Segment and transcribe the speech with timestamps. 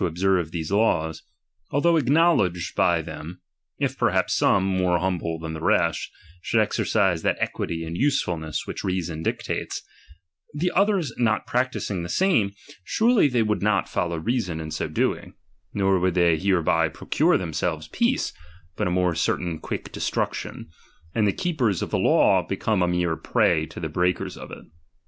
[0.01, 1.21] ■observe these laws,
[1.69, 3.39] although acknowledged by ™"™™ "them;
[3.77, 6.07] if perhaps some, more humble than the ^lest,
[6.41, 9.83] should exercise that equity and usefulness which reason dictates,
[10.55, 12.51] the othei's not practising "the same,
[12.83, 15.35] surely they would not follow reason in doing;
[15.71, 18.33] nor would they hereby procure them Iselves peace,
[18.75, 20.71] but a more certain quick destruction,
[21.13, 24.65] and the keepers of the law become a mere prey to the breakers of it.